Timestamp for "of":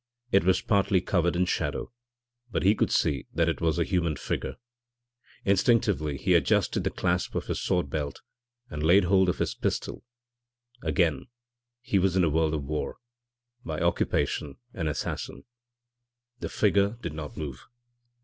7.35-7.45, 9.29-9.37, 12.55-12.63